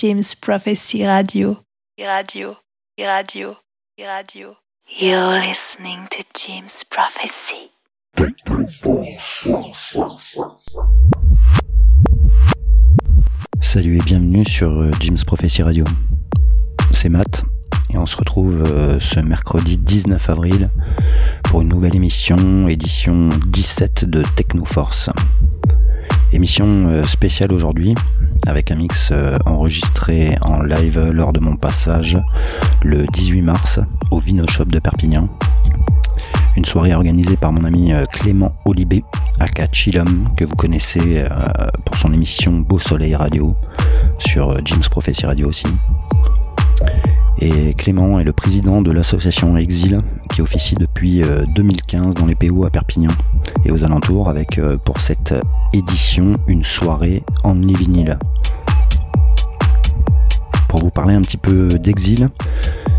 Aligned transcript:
James 0.00 0.34
Prophecy 0.40 1.04
Radio. 1.04 1.58
Radio, 1.98 2.56
radio, 2.98 3.58
radio. 3.98 4.56
You're 4.88 5.40
listening 5.46 6.06
to 6.08 6.22
James 6.34 6.84
Prophecy. 6.88 7.70
Salut 13.60 13.98
et 13.98 14.02
bienvenue 14.06 14.46
sur 14.46 14.70
euh, 14.70 14.90
James 15.00 15.18
Prophecy 15.26 15.62
Radio. 15.62 15.84
C'est 16.92 17.10
Matt 17.10 17.44
et 17.92 17.98
on 17.98 18.06
se 18.06 18.16
retrouve 18.16 18.62
euh, 18.62 18.98
ce 19.00 19.20
mercredi 19.20 19.76
19 19.76 20.30
avril 20.30 20.70
pour 21.44 21.60
une 21.60 21.68
nouvelle 21.68 21.94
émission, 21.94 22.68
édition 22.68 23.28
17 23.48 24.06
de 24.06 24.22
Technoforce. 24.34 25.10
Émission 26.32 26.88
euh, 26.88 27.02
spéciale 27.04 27.52
aujourd'hui 27.52 27.94
avec 28.46 28.70
un 28.70 28.76
mix 28.76 29.12
enregistré 29.46 30.34
en 30.40 30.62
live 30.62 31.10
lors 31.12 31.32
de 31.32 31.40
mon 31.40 31.56
passage 31.56 32.18
le 32.82 33.06
18 33.06 33.42
mars 33.42 33.80
au 34.10 34.18
Vino 34.18 34.44
Shop 34.48 34.64
de 34.64 34.78
Perpignan 34.78 35.28
une 36.56 36.64
soirée 36.64 36.94
organisée 36.94 37.36
par 37.36 37.52
mon 37.52 37.64
ami 37.64 37.92
euh, 37.92 38.04
Clément 38.04 38.54
Olibé, 38.64 39.04
aka 39.38 39.66
Chillum, 39.72 40.28
que 40.36 40.44
vous 40.44 40.56
connaissez 40.56 41.18
euh, 41.18 41.26
pour 41.84 41.96
son 41.96 42.12
émission 42.12 42.52
Beau 42.52 42.78
Soleil 42.78 43.14
Radio, 43.14 43.56
sur 44.18 44.50
euh, 44.50 44.58
James 44.64 44.82
Prophecy 44.90 45.26
Radio 45.26 45.48
aussi. 45.48 45.66
Et 47.40 47.74
Clément 47.74 48.20
est 48.20 48.24
le 48.24 48.32
président 48.32 48.82
de 48.82 48.90
l'association 48.90 49.56
Exil, 49.56 49.98
qui 50.30 50.42
officie 50.42 50.74
depuis 50.74 51.22
2015 51.54 52.14
dans 52.14 52.26
les 52.26 52.34
PO 52.34 52.64
à 52.64 52.70
Perpignan 52.70 53.12
et 53.64 53.70
aux 53.70 53.82
alentours, 53.84 54.28
avec 54.28 54.60
pour 54.84 55.00
cette 55.00 55.34
édition 55.72 56.36
une 56.46 56.64
soirée 56.64 57.22
en 57.42 57.54
vinyle. 57.54 58.18
Pour 60.68 60.80
vous 60.80 60.90
parler 60.90 61.14
un 61.14 61.22
petit 61.22 61.36
peu 61.36 61.78
d'Exil, 61.78 62.28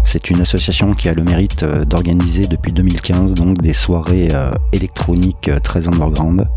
c'est 0.04 0.30
une 0.30 0.42
association 0.42 0.94
qui 0.94 1.08
a 1.08 1.14
le 1.14 1.24
mérite 1.24 1.64
euh, 1.64 1.86
d'organiser 1.86 2.46
depuis 2.46 2.74
2015 2.74 3.34
donc 3.34 3.60
des 3.60 3.72
soirées 3.72 4.28
euh, 4.34 4.52
électroniques 4.74 5.48
euh, 5.48 5.60
très 5.60 5.88
underground 5.88 6.50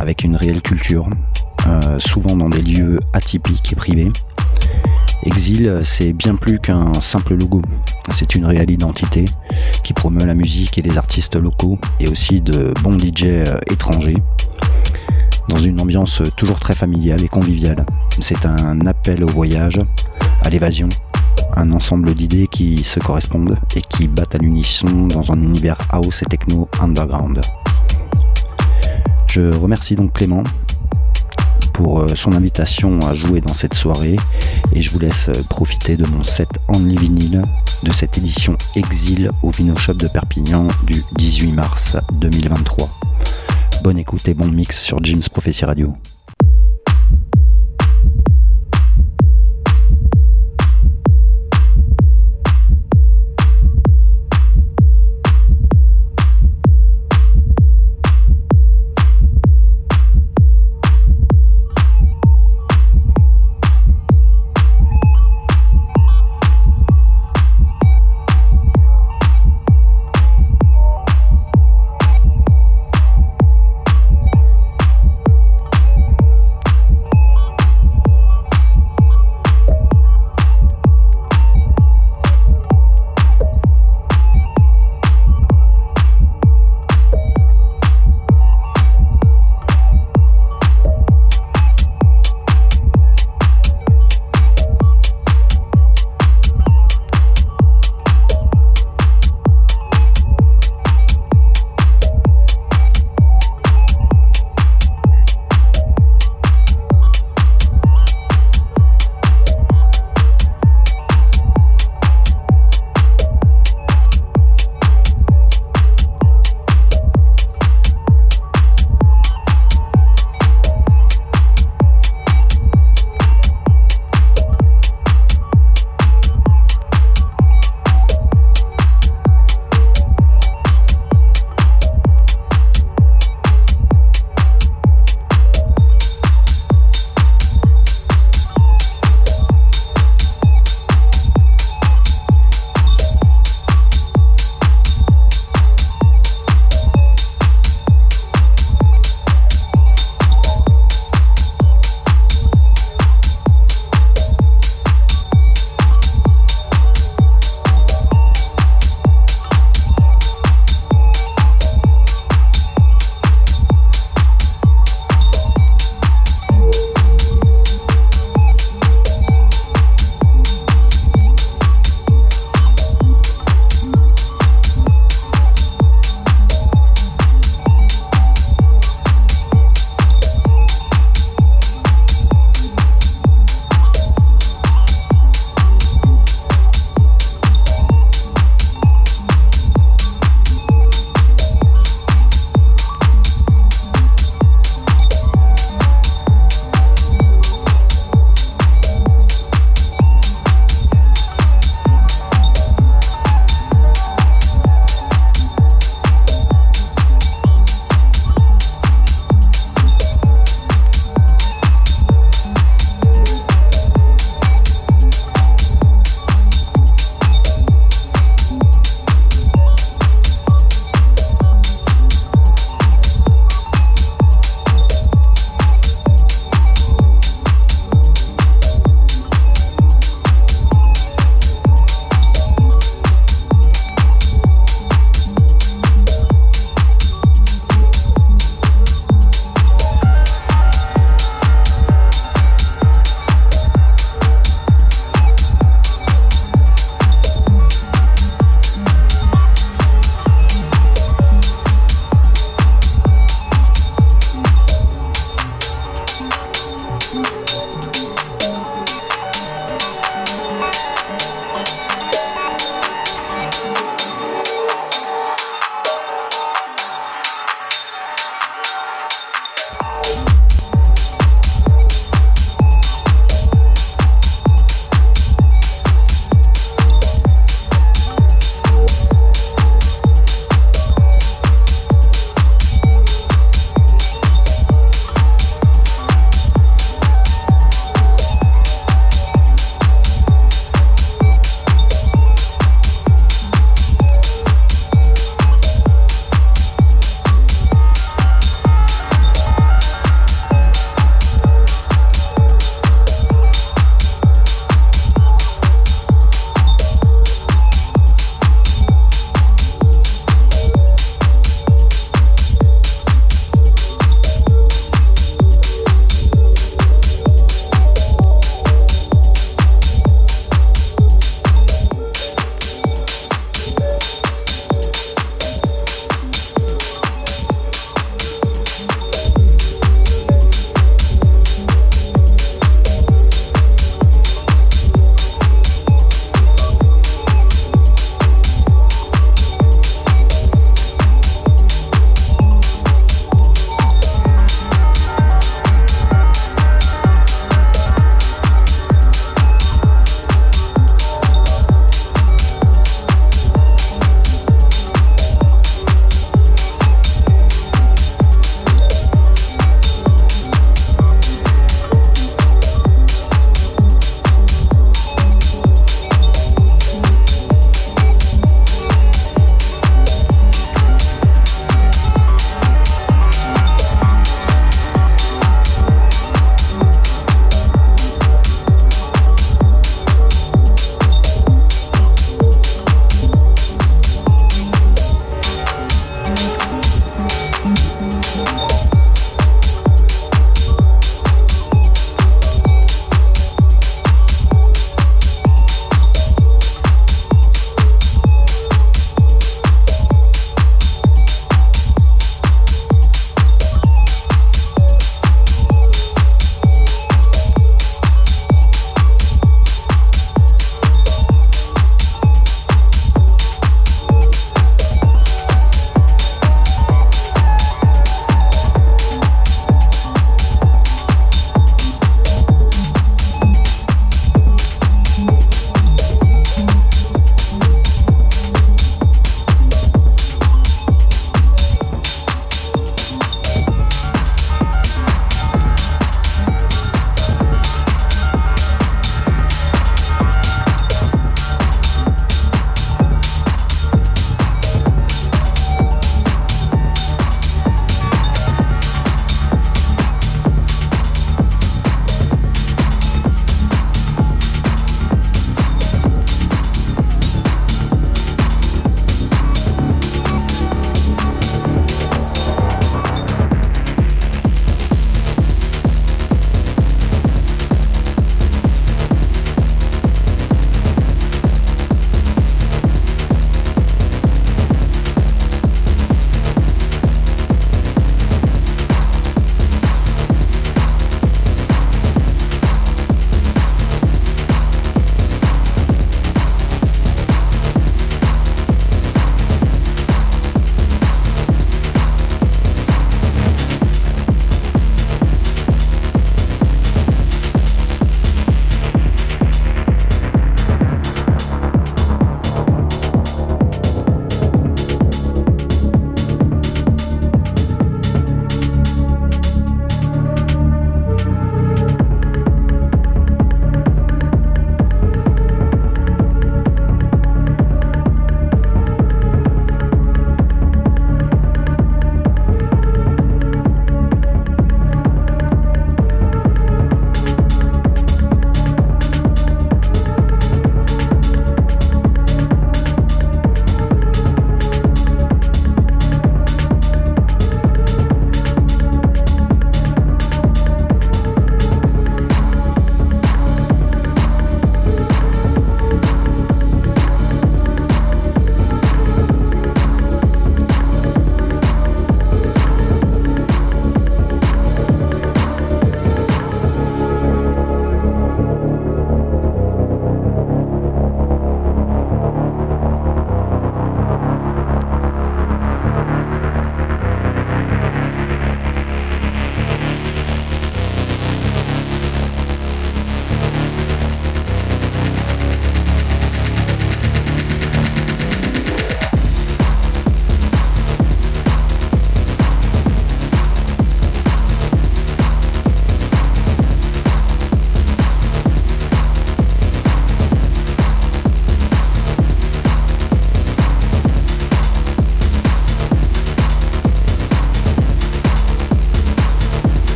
avec 0.00 0.24
une 0.24 0.34
réelle 0.34 0.60
culture, 0.60 1.08
souvent 1.98 2.34
dans 2.34 2.48
des 2.48 2.62
lieux 2.62 2.98
atypiques 3.12 3.72
et 3.72 3.76
privés. 3.76 4.12
Exil, 5.24 5.80
c'est 5.84 6.12
bien 6.12 6.36
plus 6.36 6.58
qu'un 6.58 6.94
simple 7.00 7.34
logo. 7.34 7.62
C'est 8.10 8.34
une 8.34 8.46
réelle 8.46 8.70
identité 8.70 9.24
qui 9.82 9.92
promeut 9.92 10.24
la 10.24 10.34
musique 10.34 10.78
et 10.78 10.82
les 10.82 10.96
artistes 10.96 11.36
locaux 11.36 11.78
et 12.00 12.08
aussi 12.08 12.40
de 12.40 12.72
bons 12.82 12.98
DJ 12.98 13.24
étrangers 13.70 14.16
dans 15.48 15.56
une 15.56 15.80
ambiance 15.80 16.22
toujours 16.36 16.60
très 16.60 16.74
familiale 16.74 17.22
et 17.22 17.28
conviviale. 17.28 17.84
C'est 18.20 18.46
un 18.46 18.86
appel 18.86 19.24
au 19.24 19.28
voyage, 19.28 19.80
à 20.42 20.50
l'évasion 20.50 20.88
un 21.56 21.72
ensemble 21.72 22.14
d'idées 22.14 22.46
qui 22.46 22.84
se 22.84 23.00
correspondent 23.00 23.56
et 23.74 23.80
qui 23.80 24.06
battent 24.06 24.36
à 24.36 24.38
l'unisson 24.38 25.06
dans 25.08 25.32
un 25.32 25.42
univers 25.42 25.78
house 25.90 26.22
et 26.22 26.26
techno 26.26 26.68
underground. 26.80 27.40
Je 29.26 29.54
remercie 29.56 29.94
donc 29.94 30.12
Clément 30.12 30.44
pour 31.78 32.00
euh, 32.00 32.16
son 32.16 32.32
invitation 32.32 33.06
à 33.06 33.14
jouer 33.14 33.40
dans 33.40 33.54
cette 33.54 33.74
soirée 33.74 34.16
et 34.74 34.82
je 34.82 34.90
vous 34.90 34.98
laisse 34.98 35.28
euh, 35.28 35.42
profiter 35.48 35.96
de 35.96 36.04
mon 36.06 36.24
set 36.24 36.48
Only 36.66 36.96
Vinyl 36.96 37.44
de 37.84 37.92
cette 37.92 38.18
édition 38.18 38.58
Exil 38.74 39.30
au 39.44 39.50
Vino 39.50 39.76
Shop 39.76 39.94
de 39.94 40.08
Perpignan 40.08 40.66
du 40.82 41.04
18 41.12 41.52
mars 41.52 41.96
2023. 42.14 42.90
Bonne 43.84 43.98
écoute 43.98 44.26
et 44.26 44.34
bon 44.34 44.48
mix 44.48 44.82
sur 44.82 44.98
James 45.04 45.22
Prophecy 45.30 45.64
Radio. 45.64 45.94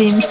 Jim's 0.00 0.29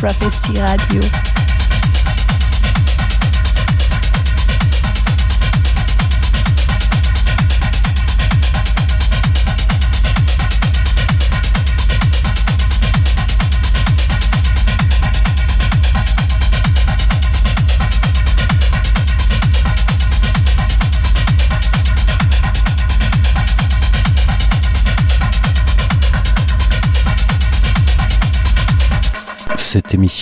Prophecy 0.00 0.58
Radio. 0.58 1.19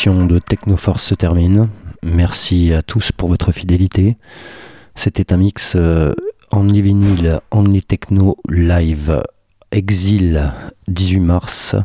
De 0.09 0.39
Technoforce 0.39 1.05
se 1.05 1.15
termine. 1.15 1.69
Merci 2.03 2.73
à 2.73 2.81
tous 2.81 3.13
pour 3.13 3.29
votre 3.29 3.53
fidélité. 3.53 4.17
C'était 4.95 5.35
un 5.35 5.37
mix 5.37 5.75
euh, 5.77 6.15
Only 6.51 6.81
Vinyl, 6.81 7.41
Only 7.51 7.83
Techno 7.83 8.39
Live 8.49 9.23
Exil 9.71 10.51
18 10.89 11.21
mars. 11.21 11.77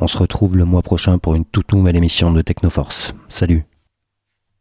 On 0.00 0.06
se 0.06 0.18
retrouve 0.18 0.56
le 0.56 0.64
mois 0.64 0.82
prochain 0.82 1.18
pour 1.18 1.34
une 1.34 1.44
toute 1.44 1.72
nouvelle 1.72 1.96
émission 1.96 2.30
de 2.30 2.42
Technoforce. 2.42 3.12
Salut 3.28 3.64